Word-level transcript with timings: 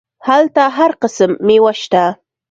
هلته 0.27 0.61
هر 0.77 0.91
قسم 1.01 1.31
ميوه 1.45 1.73
سته. 1.83 2.03